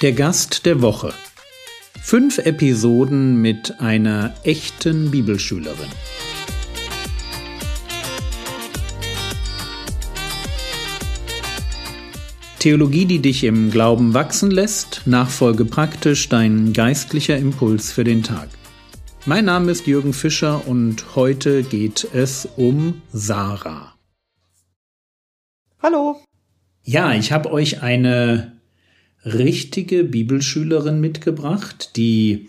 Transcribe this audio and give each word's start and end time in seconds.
Der 0.00 0.12
Gast 0.12 0.64
der 0.64 0.80
Woche. 0.80 1.12
Fünf 2.00 2.38
Episoden 2.38 3.42
mit 3.42 3.80
einer 3.80 4.32
echten 4.44 5.10
Bibelschülerin. 5.10 5.88
Theologie, 12.60 13.06
die 13.06 13.18
dich 13.18 13.42
im 13.42 13.72
Glauben 13.72 14.14
wachsen 14.14 14.52
lässt, 14.52 15.02
nachfolge 15.06 15.64
praktisch 15.64 16.28
dein 16.28 16.72
geistlicher 16.72 17.36
Impuls 17.36 17.90
für 17.90 18.04
den 18.04 18.22
Tag. 18.22 18.50
Mein 19.26 19.46
Name 19.46 19.72
ist 19.72 19.88
Jürgen 19.88 20.12
Fischer 20.12 20.68
und 20.68 21.16
heute 21.16 21.64
geht 21.64 22.06
es 22.14 22.46
um 22.56 23.02
Sarah. 23.12 23.96
Hallo. 25.82 26.22
Ja, 26.84 27.14
ich 27.14 27.32
habe 27.32 27.50
euch 27.50 27.82
eine 27.82 28.57
richtige 29.34 30.04
Bibelschülerin 30.04 31.00
mitgebracht, 31.00 31.96
die 31.96 32.48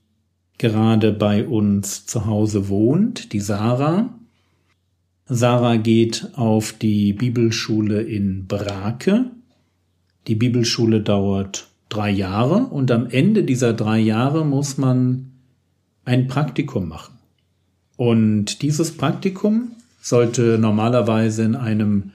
gerade 0.57 1.11
bei 1.11 1.47
uns 1.47 2.05
zu 2.05 2.25
Hause 2.25 2.69
wohnt, 2.69 3.33
die 3.33 3.39
Sarah. 3.39 4.13
Sarah 5.25 5.77
geht 5.77 6.29
auf 6.33 6.73
die 6.73 7.13
Bibelschule 7.13 8.01
in 8.01 8.47
Brake 8.47 9.31
die 10.29 10.35
Bibelschule 10.35 11.01
dauert 11.01 11.69
drei 11.89 12.11
Jahre 12.11 12.65
und 12.67 12.91
am 12.91 13.07
Ende 13.07 13.43
dieser 13.43 13.73
drei 13.73 13.97
Jahre 13.97 14.45
muss 14.45 14.77
man 14.77 15.31
ein 16.05 16.27
Praktikum 16.27 16.87
machen. 16.87 17.15
Und 17.97 18.61
dieses 18.61 18.95
Praktikum 18.95 19.71
sollte 19.99 20.59
normalerweise 20.59 21.43
in 21.43 21.55
einem 21.55 22.11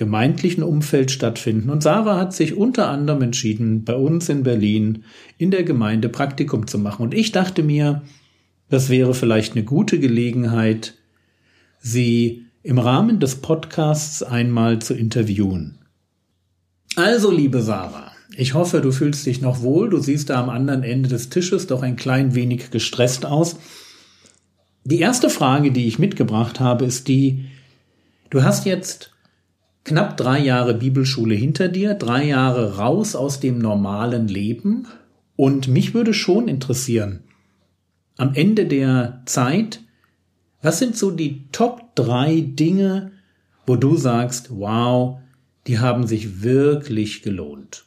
gemeindlichen 0.00 0.62
Umfeld 0.62 1.10
stattfinden. 1.10 1.68
Und 1.68 1.82
Sarah 1.82 2.18
hat 2.18 2.32
sich 2.32 2.56
unter 2.56 2.88
anderem 2.88 3.20
entschieden, 3.20 3.84
bei 3.84 3.94
uns 3.94 4.30
in 4.30 4.44
Berlin 4.44 5.04
in 5.36 5.50
der 5.50 5.62
Gemeinde 5.62 6.08
Praktikum 6.08 6.66
zu 6.66 6.78
machen. 6.78 7.02
Und 7.02 7.12
ich 7.12 7.32
dachte 7.32 7.62
mir, 7.62 8.00
das 8.70 8.88
wäre 8.88 9.12
vielleicht 9.12 9.52
eine 9.52 9.64
gute 9.64 10.00
Gelegenheit, 10.00 10.94
sie 11.80 12.46
im 12.62 12.78
Rahmen 12.78 13.20
des 13.20 13.42
Podcasts 13.42 14.22
einmal 14.22 14.78
zu 14.78 14.94
interviewen. 14.94 15.80
Also, 16.96 17.30
liebe 17.30 17.60
Sarah, 17.60 18.12
ich 18.34 18.54
hoffe, 18.54 18.80
du 18.80 18.92
fühlst 18.92 19.26
dich 19.26 19.42
noch 19.42 19.60
wohl. 19.60 19.90
Du 19.90 19.98
siehst 19.98 20.30
da 20.30 20.40
am 20.40 20.48
anderen 20.48 20.82
Ende 20.82 21.10
des 21.10 21.28
Tisches 21.28 21.66
doch 21.66 21.82
ein 21.82 21.96
klein 21.96 22.34
wenig 22.34 22.70
gestresst 22.70 23.26
aus. 23.26 23.56
Die 24.84 25.00
erste 25.00 25.28
Frage, 25.28 25.72
die 25.72 25.86
ich 25.86 25.98
mitgebracht 25.98 26.58
habe, 26.58 26.86
ist 26.86 27.06
die, 27.06 27.50
du 28.30 28.42
hast 28.42 28.64
jetzt 28.64 29.10
knapp 29.90 30.16
drei 30.16 30.38
Jahre 30.38 30.74
Bibelschule 30.74 31.34
hinter 31.34 31.66
dir, 31.66 31.94
drei 31.94 32.26
Jahre 32.26 32.76
raus 32.76 33.16
aus 33.16 33.40
dem 33.40 33.58
normalen 33.58 34.28
Leben. 34.28 34.86
Und 35.34 35.66
mich 35.66 35.94
würde 35.94 36.14
schon 36.14 36.46
interessieren, 36.46 37.24
am 38.16 38.34
Ende 38.34 38.66
der 38.66 39.22
Zeit, 39.26 39.80
was 40.62 40.78
sind 40.78 40.96
so 40.96 41.10
die 41.10 41.48
Top 41.50 41.96
drei 41.96 42.40
Dinge, 42.40 43.10
wo 43.66 43.74
du 43.74 43.96
sagst, 43.96 44.50
wow, 44.50 45.18
die 45.66 45.80
haben 45.80 46.06
sich 46.06 46.40
wirklich 46.40 47.22
gelohnt. 47.22 47.84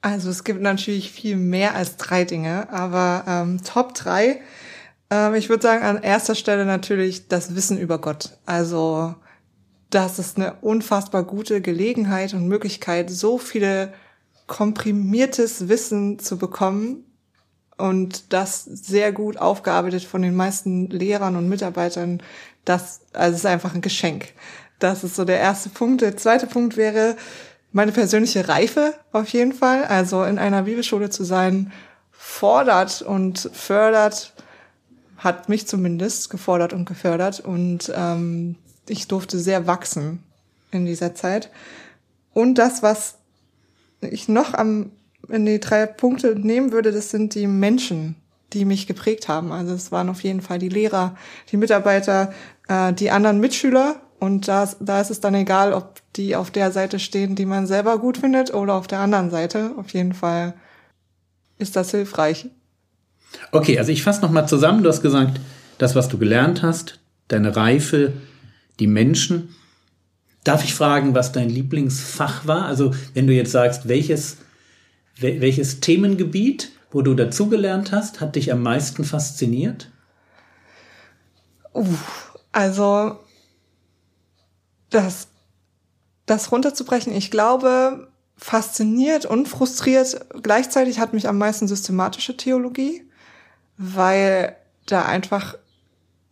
Also 0.00 0.30
es 0.30 0.42
gibt 0.42 0.60
natürlich 0.60 1.12
viel 1.12 1.36
mehr 1.36 1.76
als 1.76 1.98
drei 1.98 2.24
Dinge, 2.24 2.68
aber 2.72 3.24
ähm, 3.28 3.62
Top 3.62 3.94
drei. 3.94 4.40
Ähm, 5.08 5.34
ich 5.34 5.48
würde 5.48 5.62
sagen, 5.62 5.84
an 5.84 6.02
erster 6.02 6.34
Stelle 6.34 6.64
natürlich 6.64 7.28
das 7.28 7.54
Wissen 7.54 7.78
über 7.78 8.00
Gott. 8.00 8.38
Also 8.44 9.14
das 9.90 10.18
ist 10.18 10.36
eine 10.36 10.54
unfassbar 10.60 11.22
gute 11.24 11.60
Gelegenheit 11.60 12.34
und 12.34 12.46
Möglichkeit, 12.46 13.10
so 13.10 13.38
viele 13.38 13.92
komprimiertes 14.46 15.68
Wissen 15.68 16.18
zu 16.18 16.38
bekommen 16.38 17.04
und 17.76 18.32
das 18.32 18.64
sehr 18.64 19.12
gut 19.12 19.38
aufgearbeitet 19.38 20.04
von 20.04 20.22
den 20.22 20.34
meisten 20.34 20.88
Lehrern 20.88 21.36
und 21.36 21.48
Mitarbeitern. 21.48 22.22
Das 22.64 23.00
also 23.12 23.36
ist 23.36 23.46
einfach 23.46 23.74
ein 23.74 23.80
Geschenk. 23.80 24.32
Das 24.78 25.04
ist 25.04 25.16
so 25.16 25.24
der 25.24 25.38
erste 25.38 25.70
Punkt. 25.70 26.02
Der 26.02 26.16
zweite 26.16 26.46
Punkt 26.46 26.76
wäre 26.76 27.16
meine 27.72 27.92
persönliche 27.92 28.48
Reife 28.48 28.94
auf 29.12 29.28
jeden 29.28 29.52
Fall. 29.52 29.84
Also 29.84 30.24
in 30.24 30.38
einer 30.38 30.62
Bibelschule 30.62 31.10
zu 31.10 31.24
sein, 31.24 31.72
fordert 32.10 33.02
und 33.02 33.50
fördert, 33.52 34.34
hat 35.16 35.48
mich 35.48 35.66
zumindest 35.66 36.30
gefordert 36.30 36.72
und 36.72 36.84
gefördert. 36.84 37.40
Und 37.40 37.92
ähm, 37.94 38.56
ich 38.90 39.08
durfte 39.08 39.38
sehr 39.38 39.66
wachsen 39.66 40.22
in 40.70 40.86
dieser 40.86 41.14
Zeit. 41.14 41.50
Und 42.32 42.56
das, 42.56 42.82
was 42.82 43.16
ich 44.00 44.28
noch 44.28 44.54
am, 44.54 44.90
in 45.28 45.46
die 45.46 45.60
drei 45.60 45.86
Punkte 45.86 46.38
nehmen 46.38 46.72
würde, 46.72 46.92
das 46.92 47.10
sind 47.10 47.34
die 47.34 47.46
Menschen, 47.46 48.16
die 48.52 48.64
mich 48.64 48.86
geprägt 48.86 49.28
haben. 49.28 49.52
Also 49.52 49.74
es 49.74 49.92
waren 49.92 50.08
auf 50.08 50.22
jeden 50.22 50.40
Fall 50.40 50.58
die 50.58 50.68
Lehrer, 50.68 51.16
die 51.50 51.56
Mitarbeiter, 51.56 52.32
äh, 52.68 52.92
die 52.92 53.10
anderen 53.10 53.40
Mitschüler 53.40 54.00
und 54.18 54.48
da, 54.48 54.68
da 54.80 55.00
ist 55.00 55.10
es 55.10 55.20
dann 55.20 55.34
egal, 55.34 55.72
ob 55.72 56.00
die 56.16 56.34
auf 56.34 56.50
der 56.50 56.72
Seite 56.72 56.98
stehen, 56.98 57.36
die 57.36 57.46
man 57.46 57.66
selber 57.66 57.98
gut 57.98 58.18
findet, 58.18 58.52
oder 58.52 58.74
auf 58.74 58.88
der 58.88 58.98
anderen 58.98 59.30
Seite. 59.30 59.72
Auf 59.76 59.90
jeden 59.90 60.12
Fall 60.12 60.54
ist 61.58 61.76
das 61.76 61.92
hilfreich. 61.92 62.48
Okay, 63.52 63.78
also 63.78 63.92
ich 63.92 64.02
fasse 64.02 64.22
nochmal 64.22 64.48
zusammen. 64.48 64.82
Du 64.82 64.88
hast 64.88 65.02
gesagt, 65.02 65.40
das, 65.78 65.94
was 65.94 66.08
du 66.08 66.18
gelernt 66.18 66.62
hast, 66.62 66.98
deine 67.28 67.54
Reife, 67.54 68.12
die 68.80 68.86
Menschen. 68.86 69.54
Darf 70.44 70.64
ich 70.64 70.74
fragen, 70.74 71.14
was 71.14 71.32
dein 71.32 71.50
Lieblingsfach 71.50 72.46
war? 72.46 72.64
Also 72.66 72.94
wenn 73.14 73.26
du 73.26 73.34
jetzt 73.34 73.52
sagst, 73.52 73.88
welches, 73.88 74.38
welches 75.16 75.80
Themengebiet, 75.80 76.70
wo 76.90 77.02
du 77.02 77.14
dazugelernt 77.14 77.92
hast, 77.92 78.20
hat 78.20 78.36
dich 78.36 78.52
am 78.52 78.62
meisten 78.62 79.04
fasziniert? 79.04 79.90
Uh, 81.74 81.86
also 82.52 83.18
das, 84.90 85.28
das 86.26 86.50
runterzubrechen, 86.50 87.12
ich 87.12 87.30
glaube, 87.30 88.08
fasziniert 88.36 89.26
und 89.26 89.48
frustriert 89.48 90.24
gleichzeitig 90.42 91.00
hat 91.00 91.12
mich 91.12 91.28
am 91.28 91.38
meisten 91.38 91.68
systematische 91.68 92.36
Theologie, 92.36 93.02
weil 93.76 94.56
da 94.86 95.04
einfach 95.04 95.56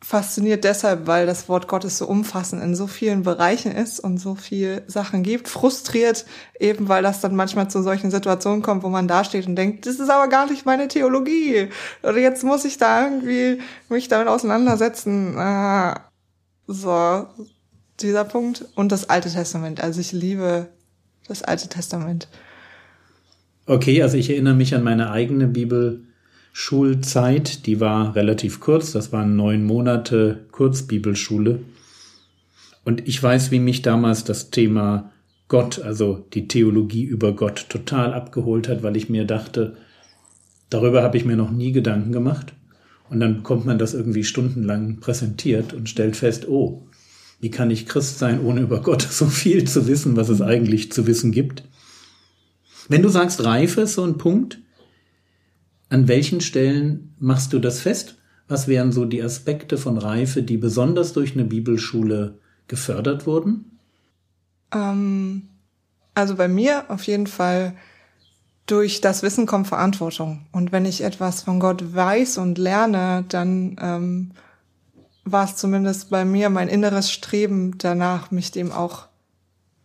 fasziniert 0.06 0.62
deshalb, 0.62 1.08
weil 1.08 1.26
das 1.26 1.48
Wort 1.48 1.66
Gottes 1.66 1.98
so 1.98 2.06
umfassend 2.06 2.62
in 2.62 2.76
so 2.76 2.86
vielen 2.86 3.24
Bereichen 3.24 3.72
ist 3.72 3.98
und 3.98 4.18
so 4.18 4.36
viel 4.36 4.82
Sachen 4.86 5.24
gibt. 5.24 5.48
Frustriert 5.48 6.26
eben, 6.60 6.88
weil 6.88 7.02
das 7.02 7.20
dann 7.20 7.34
manchmal 7.34 7.68
zu 7.68 7.82
solchen 7.82 8.12
Situationen 8.12 8.62
kommt, 8.62 8.84
wo 8.84 8.88
man 8.88 9.08
dasteht 9.08 9.48
und 9.48 9.56
denkt, 9.56 9.84
das 9.84 9.98
ist 9.98 10.08
aber 10.08 10.28
gar 10.28 10.48
nicht 10.48 10.64
meine 10.64 10.86
Theologie. 10.86 11.70
Oder 12.04 12.18
jetzt 12.18 12.44
muss 12.44 12.64
ich 12.64 12.78
da 12.78 13.02
irgendwie 13.04 13.60
mich 13.88 14.06
damit 14.06 14.28
auseinandersetzen. 14.28 15.36
Ah, 15.38 16.08
so, 16.68 17.26
dieser 17.98 18.22
Punkt 18.22 18.64
und 18.76 18.92
das 18.92 19.10
Alte 19.10 19.28
Testament. 19.28 19.82
Also 19.82 20.00
ich 20.00 20.12
liebe 20.12 20.68
das 21.26 21.42
Alte 21.42 21.66
Testament. 21.66 22.28
Okay, 23.66 24.04
also 24.04 24.16
ich 24.16 24.30
erinnere 24.30 24.54
mich 24.54 24.72
an 24.72 24.84
meine 24.84 25.10
eigene 25.10 25.48
Bibelschulzeit. 26.56 27.66
Die 27.66 27.80
war 27.80 28.16
relativ 28.16 28.60
kurz. 28.60 28.92
Das 28.92 29.12
waren 29.12 29.36
neun 29.36 29.62
Monate 29.64 30.46
Kurzbibelschule. 30.52 31.60
Und 32.82 33.06
ich 33.06 33.22
weiß, 33.22 33.50
wie 33.50 33.60
mich 33.60 33.82
damals 33.82 34.24
das 34.24 34.50
Thema 34.50 35.12
Gott, 35.48 35.80
also 35.80 36.26
die 36.32 36.48
Theologie 36.48 37.04
über 37.04 37.36
Gott, 37.36 37.66
total 37.68 38.14
abgeholt 38.14 38.68
hat, 38.68 38.82
weil 38.82 38.96
ich 38.96 39.10
mir 39.10 39.26
dachte, 39.26 39.76
darüber 40.70 41.02
habe 41.02 41.18
ich 41.18 41.26
mir 41.26 41.36
noch 41.36 41.50
nie 41.50 41.72
Gedanken 41.72 42.12
gemacht. 42.12 42.54
Und 43.10 43.20
dann 43.20 43.36
bekommt 43.36 43.66
man 43.66 43.78
das 43.78 43.92
irgendwie 43.92 44.24
stundenlang 44.24 44.98
präsentiert 44.98 45.74
und 45.74 45.90
stellt 45.90 46.16
fest, 46.16 46.48
oh, 46.48 46.86
wie 47.38 47.50
kann 47.50 47.70
ich 47.70 47.86
Christ 47.86 48.18
sein, 48.18 48.40
ohne 48.40 48.62
über 48.62 48.80
Gott 48.80 49.02
so 49.10 49.26
viel 49.26 49.64
zu 49.64 49.86
wissen, 49.86 50.16
was 50.16 50.30
es 50.30 50.40
eigentlich 50.40 50.90
zu 50.90 51.06
wissen 51.06 51.32
gibt? 51.32 51.64
Wenn 52.88 53.02
du 53.02 53.10
sagst, 53.10 53.44
Reife 53.44 53.82
ist 53.82 53.94
so 53.94 54.04
ein 54.04 54.16
Punkt, 54.16 54.58
an 55.88 56.08
welchen 56.08 56.40
Stellen 56.40 57.14
machst 57.18 57.52
du 57.52 57.58
das 57.58 57.80
fest? 57.80 58.16
Was 58.48 58.68
wären 58.68 58.92
so 58.92 59.04
die 59.04 59.22
Aspekte 59.22 59.78
von 59.78 59.98
Reife, 59.98 60.42
die 60.42 60.56
besonders 60.56 61.12
durch 61.12 61.34
eine 61.34 61.44
Bibelschule 61.44 62.38
gefördert 62.68 63.26
wurden? 63.26 63.78
Ähm, 64.72 65.48
also 66.14 66.36
bei 66.36 66.48
mir 66.48 66.84
auf 66.88 67.04
jeden 67.04 67.26
Fall 67.26 67.74
durch 68.66 69.00
das 69.00 69.22
Wissen 69.22 69.46
kommt 69.46 69.68
Verantwortung. 69.68 70.46
Und 70.52 70.72
wenn 70.72 70.84
ich 70.84 71.02
etwas 71.02 71.42
von 71.42 71.60
Gott 71.60 71.94
weiß 71.94 72.38
und 72.38 72.58
lerne, 72.58 73.24
dann 73.28 73.76
ähm, 73.80 74.32
war 75.24 75.44
es 75.44 75.56
zumindest 75.56 76.10
bei 76.10 76.24
mir 76.24 76.50
mein 76.50 76.68
inneres 76.68 77.10
Streben 77.10 77.78
danach, 77.78 78.30
mich 78.30 78.50
dem 78.50 78.72
auch 78.72 79.06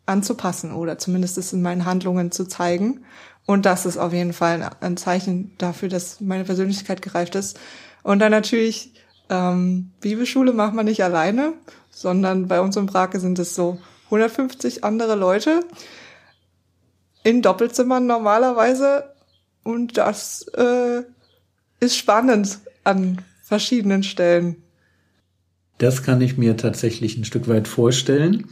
anzupassen 0.05 0.71
oder 0.73 0.97
zumindest 0.97 1.37
es 1.37 1.53
in 1.53 1.61
meinen 1.61 1.85
Handlungen 1.85 2.31
zu 2.31 2.45
zeigen. 2.45 3.01
Und 3.45 3.65
das 3.65 3.85
ist 3.85 3.97
auf 3.97 4.13
jeden 4.13 4.33
Fall 4.33 4.69
ein 4.79 4.97
Zeichen 4.97 5.51
dafür, 5.57 5.89
dass 5.89 6.21
meine 6.21 6.43
Persönlichkeit 6.43 7.01
gereift 7.01 7.35
ist. 7.35 7.59
Und 8.03 8.19
dann 8.19 8.31
natürlich, 8.31 8.93
ähm, 9.29 9.91
Bibelschule 9.99 10.53
macht 10.53 10.73
man 10.73 10.85
nicht 10.85 11.03
alleine, 11.03 11.53
sondern 11.89 12.47
bei 12.47 12.61
uns 12.61 12.77
in 12.77 12.85
Brake 12.85 13.19
sind 13.19 13.39
es 13.39 13.55
so 13.55 13.79
150 14.05 14.83
andere 14.83 15.15
Leute 15.15 15.61
in 17.23 17.41
Doppelzimmern 17.41 18.05
normalerweise 18.05 19.13
Und 19.63 19.97
das 19.97 20.47
äh, 20.55 21.03
ist 21.79 21.95
spannend 21.95 22.59
an 22.83 23.21
verschiedenen 23.43 24.03
Stellen. 24.03 24.63
Das 25.77 26.03
kann 26.03 26.21
ich 26.21 26.37
mir 26.37 26.57
tatsächlich 26.57 27.17
ein 27.17 27.25
Stück 27.25 27.47
weit 27.47 27.67
vorstellen. 27.67 28.49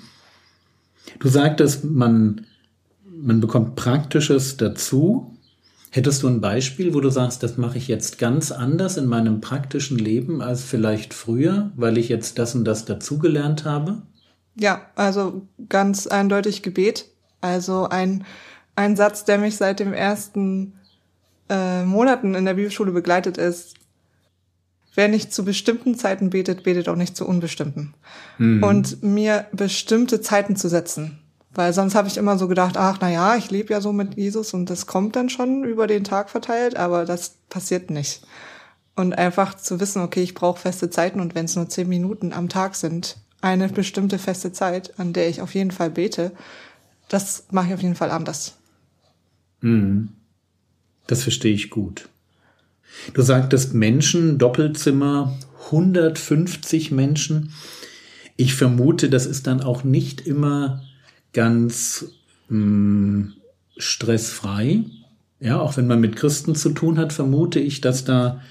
Du 1.20 1.30
sagtest, 1.30 1.84
man, 1.84 2.46
man 3.22 3.40
bekommt 3.42 3.76
Praktisches 3.76 4.58
dazu. 4.58 5.36
Hättest 5.92 6.22
du 6.22 6.28
ein 6.28 6.42
Beispiel, 6.42 6.94
wo 6.94 7.00
du 7.00 7.10
sagst, 7.10 7.42
das 7.42 7.58
mache 7.58 7.78
ich 7.78 7.88
jetzt 7.88 8.20
ganz 8.20 8.52
anders 8.52 8.98
in 8.98 9.08
meinem 9.08 9.42
praktischen 9.42 9.98
Leben 9.98 10.42
als 10.42 10.64
vielleicht 10.64 11.14
früher, 11.14 11.72
weil 11.76 11.98
ich 11.98 12.10
jetzt 12.10 12.38
das 12.38 12.54
und 12.54 12.64
das 12.66 12.86
dazugelernt 12.86 13.66
habe? 13.66 14.04
Ja, 14.56 14.82
also 14.96 15.48
ganz 15.68 16.06
eindeutig 16.06 16.62
Gebet. 16.62 17.06
Also 17.42 17.88
ein, 17.90 18.24
ein 18.76 18.96
Satz, 18.96 19.26
der 19.26 19.40
mich 19.40 19.58
seit 19.58 19.80
den 19.80 19.94
ersten 19.94 20.74
äh, 21.50 21.84
Monaten 21.84 22.36
in 22.36 22.46
der 22.46 22.54
Bibelschule 22.54 22.92
begleitet 22.92 23.38
ist. 23.38 23.76
Wer 24.94 25.08
nicht 25.08 25.34
zu 25.34 25.44
bestimmten 25.46 25.96
Zeiten 25.96 26.30
betet, 26.30 26.64
betet 26.64 26.90
auch 26.90 26.96
nicht 26.96 27.16
zu 27.16 27.26
unbestimmten. 27.26 27.94
Mhm. 28.38 28.64
Und 28.64 29.02
mir 29.02 29.46
bestimmte 29.54 30.22
Zeiten 30.22 30.56
zu 30.56 30.68
setzen. 30.68 31.20
Weil 31.52 31.74
sonst 31.74 31.96
habe 31.96 32.08
ich 32.08 32.18
immer 32.18 32.38
so 32.38 32.48
gedacht, 32.48 32.78
ach 32.78 33.00
na 33.02 33.10
ja, 33.10 33.36
ich 33.36 33.50
lebe 33.50 33.74
ja 33.74 33.82
so 33.82 33.92
mit 33.92 34.16
Jesus 34.16 34.54
und 34.54 34.70
das 34.70 34.86
kommt 34.86 35.16
dann 35.16 35.30
schon 35.30 35.64
über 35.64 35.88
den 35.88 36.04
Tag 36.04 36.30
verteilt, 36.30 36.78
aber 36.78 37.06
das 37.06 37.36
passiert 37.50 37.90
nicht. 37.90 38.22
Und 38.96 39.18
einfach 39.18 39.56
zu 39.56 39.80
wissen, 39.80 40.02
okay, 40.02 40.22
ich 40.22 40.36
brauche 40.36 40.60
feste 40.60 40.90
Zeiten 40.90 41.20
und 41.20 41.34
wenn 41.34 41.46
es 41.46 41.56
nur 41.56 41.70
zehn 41.70 41.90
Minuten 41.90 42.34
am 42.34 42.50
Tag 42.50 42.76
sind, 42.76 43.18
eine 43.42 43.70
bestimmte 43.70 44.20
feste 44.20 44.52
Zeit, 44.52 45.00
an 45.00 45.14
der 45.14 45.30
ich 45.30 45.42
auf 45.42 45.56
jeden 45.56 45.72
Fall 45.72 45.90
bete, 45.90 46.32
das 47.08 47.46
mache 47.52 47.68
ich 47.68 47.74
auf 47.74 47.82
jeden 47.82 47.96
Fall 47.96 48.12
anders. 48.12 48.56
Mhm. 49.62 50.10
Das 51.08 51.24
verstehe 51.24 51.54
ich 51.54 51.70
gut. 51.70 52.10
Du 53.14 53.22
sagtest 53.22 53.74
Menschen, 53.74 54.38
Doppelzimmer, 54.38 55.36
150 55.66 56.92
Menschen. 56.92 57.54
Ich 58.36 58.54
vermute, 58.54 59.10
das 59.10 59.26
ist 59.26 59.48
dann 59.48 59.62
auch 59.62 59.84
nicht 59.84 60.28
immer 60.28 60.84
ganz 61.34 62.06
mh, 62.50 62.56
hm, 62.58 63.34
stressfrei. 63.78 64.84
Ja, 65.40 65.60
auch 65.60 65.78
wenn 65.78 65.88
man 65.88 66.02
mit 66.02 66.16
Christen 66.16 66.56
zu 66.56 66.72
tun 66.72 66.98
hat, 66.98 67.14
vermute 67.14 67.60
ich, 67.60 67.82
dass 67.82 68.04
da 68.04 68.42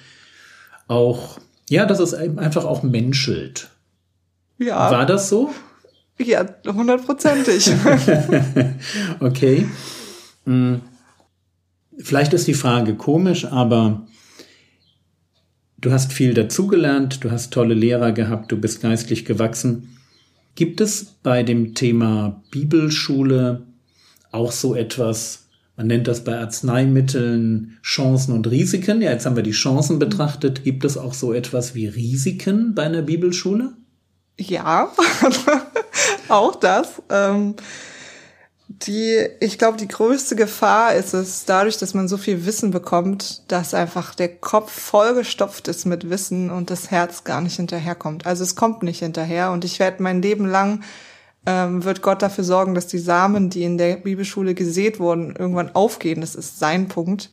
auch, 0.87 1.39
ja, 1.69 1.85
dass 1.85 2.01
es 2.01 2.15
einfach 2.15 2.65
auch 2.65 2.83
menschelt. 2.83 3.71
Ja. 4.59 4.91
War 4.91 5.07
das 5.07 5.29
so? 5.29 5.51
Ja, 6.19 6.47
hundertprozentig. 6.67 7.71
okay. 9.21 9.67
Hm. 10.45 10.81
Vielleicht 11.99 12.33
ist 12.33 12.47
die 12.47 12.55
Frage 12.55 12.95
komisch, 12.95 13.45
aber 13.45 14.07
du 15.79 15.93
hast 15.93 16.13
viel 16.13 16.33
dazugelernt, 16.35 17.23
du 17.23 17.31
hast 17.31 17.53
tolle 17.53 17.75
Lehrer 17.75 18.13
gehabt, 18.13 18.51
du 18.51 18.57
bist 18.57 18.81
geistlich 18.81 19.25
gewachsen. 19.25 19.98
Gibt 20.59 20.81
es 20.81 21.05
bei 21.23 21.45
dem 21.45 21.77
Thema 21.77 22.43
Bibelschule 22.51 23.63
auch 24.33 24.51
so 24.51 24.75
etwas, 24.75 25.47
man 25.77 25.87
nennt 25.87 26.09
das 26.09 26.25
bei 26.25 26.37
Arzneimitteln 26.37 27.79
Chancen 27.81 28.33
und 28.35 28.51
Risiken? 28.51 29.01
Ja, 29.01 29.13
jetzt 29.13 29.25
haben 29.25 29.37
wir 29.37 29.45
die 29.45 29.53
Chancen 29.53 30.01
betrachtet. 30.01 30.65
Gibt 30.65 30.85
es 30.85 30.99
auch 30.99 31.15
so 31.15 31.33
etwas 31.33 31.77
wie 31.77 31.87
Risiken 31.87 32.75
bei 32.75 32.83
einer 32.83 33.03
Bibelschule? 33.03 33.75
Ja, 34.37 34.93
auch 36.29 36.57
das. 36.57 37.03
Ähm 37.09 37.55
die, 38.69 39.27
ich 39.41 39.59
glaube, 39.59 39.79
die 39.79 39.89
größte 39.89 40.37
Gefahr 40.37 40.95
ist 40.95 41.15
es, 41.15 41.47
dadurch, 41.47 41.79
dass 41.79 41.95
man 41.95 42.07
so 42.07 42.19
viel 42.19 42.45
Wissen 42.45 42.71
bekommt, 42.71 43.51
dass 43.51 43.73
einfach 43.73 44.15
der 44.15 44.29
Kopf 44.29 44.71
vollgestopft 44.71 45.69
ist 45.69 45.87
mit 45.87 46.11
Wissen 46.11 46.51
und 46.51 46.69
das 46.69 46.91
Herz 46.91 47.25
gar 47.25 47.41
nicht 47.41 47.57
hinterherkommt. 47.57 48.27
Also 48.27 48.45
es 48.45 48.57
kommt 48.57 48.83
nicht 48.83 48.99
hinterher 48.99 49.53
und 49.53 49.65
ich 49.65 49.79
werde 49.79 50.03
mein 50.03 50.21
Leben 50.21 50.45
lang 50.47 50.83
ähm, 51.47 51.83
wird 51.83 52.03
Gott 52.03 52.21
dafür 52.21 52.45
sorgen, 52.45 52.75
dass 52.75 52.87
die 52.87 52.99
Samen, 52.99 53.49
die 53.49 53.65
in 53.65 53.79
der 53.79 53.97
Bibelschule 53.97 54.55
gesät 54.55 55.01
wurden, 55.01 55.35
irgendwann 55.35 55.75
aufgehen. 55.75 56.21
Das 56.21 56.35
ist 56.35 56.59
sein 56.59 56.89
Punkt. 56.89 57.33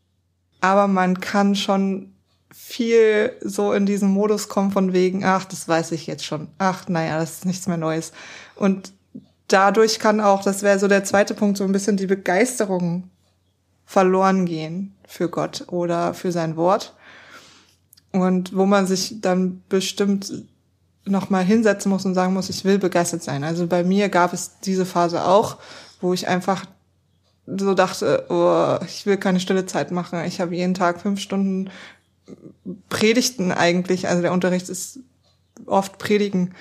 Aber 0.61 0.87
man 0.87 1.19
kann 1.19 1.55
schon 1.55 2.13
viel 2.53 3.33
so 3.41 3.73
in 3.73 3.85
diesen 3.85 4.09
Modus 4.09 4.47
kommen 4.47 4.71
von 4.71 4.93
wegen, 4.93 5.25
ach, 5.25 5.43
das 5.43 5.67
weiß 5.67 5.91
ich 5.91 6.07
jetzt 6.07 6.23
schon. 6.23 6.47
Ach, 6.59 6.87
naja, 6.87 7.19
das 7.19 7.31
ist 7.31 7.45
nichts 7.45 7.67
mehr 7.67 7.75
Neues. 7.75 8.13
Und 8.55 8.93
dadurch 9.47 9.99
kann 9.99 10.19
auch, 10.21 10.43
das 10.43 10.63
wäre 10.63 10.79
so 10.79 10.87
der 10.87 11.03
zweite 11.03 11.33
Punkt, 11.33 11.57
so 11.57 11.63
ein 11.63 11.71
bisschen 11.71 11.97
die 11.97 12.07
Begeisterung 12.07 13.09
verloren 13.85 14.45
gehen 14.45 14.95
für 15.07 15.29
Gott 15.29 15.65
oder 15.67 16.13
für 16.13 16.31
sein 16.31 16.55
Wort. 16.55 16.95
Und 18.11 18.55
wo 18.55 18.65
man 18.65 18.87
sich 18.87 19.21
dann 19.21 19.61
bestimmt 19.69 20.31
nochmal 21.05 21.43
hinsetzen 21.43 21.91
muss 21.91 22.05
und 22.05 22.15
sagen 22.15 22.33
muss, 22.33 22.49
ich 22.49 22.65
will 22.65 22.79
begeistert 22.79 23.23
sein. 23.23 23.43
Also 23.43 23.67
bei 23.67 23.83
mir 23.83 24.09
gab 24.09 24.33
es 24.33 24.59
diese 24.61 24.85
Phase 24.85 25.25
auch, 25.25 25.57
wo 26.01 26.13
ich 26.13 26.27
einfach 26.27 26.65
so 27.45 27.75
dachte, 27.75 28.25
oh, 28.29 28.83
ich 28.85 29.05
will 29.05 29.17
keine 29.17 29.39
stille 29.39 29.65
Zeit 29.67 29.91
machen. 29.91 30.23
Ich 30.25 30.41
habe 30.41 30.55
jeden 30.55 30.73
Tag 30.73 30.99
fünf 31.01 31.19
Stunden 31.19 31.69
Predigten 32.89 33.51
eigentlich. 33.51 34.07
Also 34.07 34.21
der 34.23 34.33
Unterricht 34.33 34.69
ist 34.69 34.99
oft 35.67 35.99
Predigen. 35.99 36.55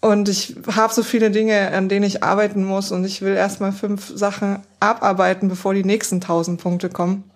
Und 0.00 0.28
ich 0.30 0.56
habe 0.74 0.94
so 0.94 1.02
viele 1.02 1.30
Dinge, 1.30 1.72
an 1.72 1.88
denen 1.88 2.06
ich 2.06 2.22
arbeiten 2.22 2.64
muss 2.64 2.90
und 2.90 3.04
ich 3.04 3.20
will 3.20 3.34
erstmal 3.34 3.72
fünf 3.72 4.10
Sachen 4.14 4.60
abarbeiten, 4.80 5.48
bevor 5.48 5.74
die 5.74 5.84
nächsten 5.84 6.22
tausend 6.22 6.60
Punkte 6.60 6.88
kommen. 6.88 7.30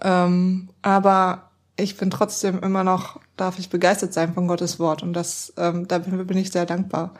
Ähm, 0.00 0.70
aber 0.80 1.50
ich 1.76 1.98
bin 1.98 2.10
trotzdem 2.10 2.60
immer 2.60 2.82
noch, 2.82 3.20
darf 3.36 3.58
ich 3.58 3.68
begeistert 3.68 4.14
sein 4.14 4.32
von 4.32 4.48
Gottes 4.48 4.78
Wort 4.78 5.02
und 5.02 5.12
das, 5.12 5.52
ähm, 5.58 5.86
da 5.86 5.98
bin 5.98 6.36
ich 6.38 6.50
sehr 6.50 6.64
dankbar, 6.66 7.14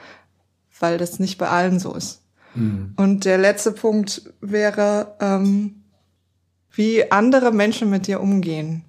weil 0.80 0.96
das 0.96 1.18
nicht 1.18 1.36
bei 1.36 1.48
allen 1.48 1.78
so 1.78 1.94
ist. 1.94 2.22
Mhm. 2.54 2.94
Und 2.96 3.24
der 3.26 3.38
letzte 3.38 3.72
Punkt 3.72 4.32
wäre, 4.40 5.16
ähm, 5.20 5.82
wie 6.70 7.10
andere 7.10 7.52
Menschen 7.52 7.90
mit 7.90 8.06
dir 8.06 8.20
umgehen. 8.20 8.84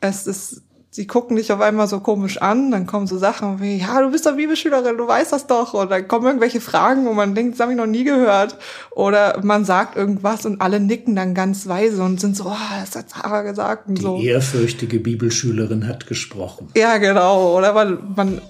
Es 0.00 0.26
ist 0.26 0.62
sie 0.94 1.08
gucken 1.08 1.36
dich 1.36 1.50
auf 1.50 1.60
einmal 1.60 1.88
so 1.88 1.98
komisch 1.98 2.40
an, 2.40 2.70
dann 2.70 2.86
kommen 2.86 3.08
so 3.08 3.18
Sachen 3.18 3.60
wie, 3.60 3.78
ja, 3.78 4.00
du 4.00 4.12
bist 4.12 4.26
doch 4.26 4.36
Bibelschülerin, 4.36 4.96
du 4.96 5.08
weißt 5.08 5.32
das 5.32 5.48
doch. 5.48 5.74
Und 5.74 5.90
dann 5.90 6.06
kommen 6.06 6.24
irgendwelche 6.24 6.60
Fragen, 6.60 7.04
wo 7.04 7.12
man 7.12 7.34
denkt, 7.34 7.54
das 7.54 7.60
habe 7.60 7.72
ich 7.72 7.76
noch 7.76 7.86
nie 7.86 8.04
gehört. 8.04 8.56
Oder 8.92 9.40
man 9.42 9.64
sagt 9.64 9.96
irgendwas 9.96 10.46
und 10.46 10.60
alle 10.60 10.78
nicken 10.78 11.16
dann 11.16 11.34
ganz 11.34 11.66
weise 11.66 12.00
und 12.00 12.20
sind 12.20 12.36
so, 12.36 12.44
oh, 12.44 12.80
das 12.80 12.94
hat 12.94 13.10
Sarah 13.10 13.42
gesagt. 13.42 13.88
Und 13.88 13.98
Die 13.98 14.02
so. 14.02 14.20
ehrfürchtige 14.20 15.00
Bibelschülerin 15.00 15.88
hat 15.88 16.06
gesprochen. 16.06 16.68
Ja, 16.76 16.98
genau. 16.98 17.56
Oder 17.56 17.72
man, 17.72 17.98
man 18.14 18.40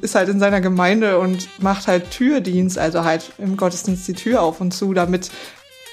ist 0.00 0.16
halt 0.16 0.28
in 0.28 0.40
seiner 0.40 0.60
Gemeinde 0.60 1.20
und 1.20 1.48
macht 1.62 1.86
halt 1.86 2.10
Türdienst, 2.10 2.78
also 2.78 3.04
halt 3.04 3.30
im 3.38 3.56
Gottesdienst 3.56 4.08
die 4.08 4.14
Tür 4.14 4.42
auf 4.42 4.60
und 4.60 4.74
zu, 4.74 4.92
damit 4.92 5.30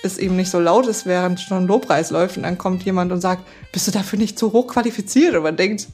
es 0.02 0.18
eben 0.18 0.36
nicht 0.36 0.50
so 0.50 0.60
laut 0.60 0.88
ist, 0.88 1.06
während 1.06 1.40
schon 1.40 1.68
Lobpreis 1.68 2.10
läuft 2.10 2.38
und 2.38 2.44
dann 2.44 2.58
kommt 2.58 2.84
jemand 2.84 3.12
und 3.12 3.22
sagt, 3.22 3.44
bist 3.72 3.88
du 3.88 3.92
dafür 3.92 4.18
nicht 4.18 4.40
zu 4.40 4.54
hoch 4.54 4.66
qualifiziert? 4.66 5.36
Und 5.36 5.44
man 5.44 5.56
denkt, 5.56 5.88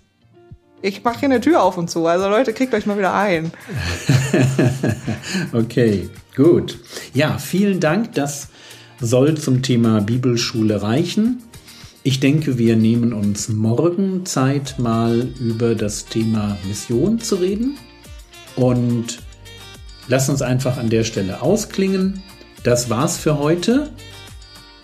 ich 0.86 1.04
mache 1.04 1.22
hier 1.22 1.30
eine 1.30 1.42
Tür 1.42 1.64
auf 1.64 1.78
und 1.78 1.90
zu. 1.90 2.06
Also 2.06 2.30
Leute, 2.30 2.54
kriegt 2.54 2.74
euch 2.74 2.86
mal 2.86 2.98
wieder 2.98 3.14
ein. 3.14 3.52
okay, 5.52 6.10
gut. 6.36 6.78
Ja, 7.14 7.40
vielen 7.40 7.80
Dank. 7.80 8.14
Das 8.14 8.50
soll 9.02 9.36
zum 9.36 9.64
Thema 9.64 10.02
Bibelschule 10.02 10.84
reichen. 10.84 11.42
Ich 12.04 12.20
denke, 12.20 12.60
wir 12.60 12.76
nehmen 12.76 13.14
uns 13.14 13.50
morgen 13.50 14.28
Zeit, 14.28 14.78
mal 14.78 15.28
über 15.40 15.74
das 15.74 16.06
Thema 16.06 16.56
Mission 16.68 17.20
zu 17.20 17.38
reden. 17.38 17.78
Und 18.56 19.24
lass 20.08 20.30
uns 20.30 20.44
einfach 20.44 20.78
an 20.78 20.92
der 20.92 21.04
Stelle 21.04 21.42
ausklingen. 21.42 22.22
Das 22.64 22.92
war's 22.92 23.18
für 23.18 23.40
heute. 23.40 23.90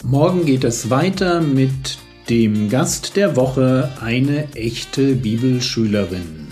Morgen 0.04 0.46
geht 0.48 0.64
es 0.64 0.90
weiter 0.90 1.42
mit 1.42 2.00
dem 2.30 2.70
Gast 2.70 3.16
der 3.16 3.36
Woche 3.36 3.92
eine 4.02 4.54
echte 4.54 5.16
Bibelschülerin. 5.16 6.48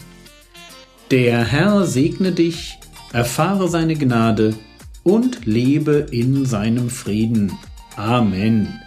Der 1.11 1.45
Herr 1.45 1.85
segne 1.85 2.31
dich, 2.31 2.77
erfahre 3.13 3.67
seine 3.67 3.95
Gnade 3.95 4.53
und 5.03 5.45
lebe 5.45 6.07
in 6.11 6.45
seinem 6.45 6.89
Frieden. 6.89 7.51
Amen. 7.95 8.79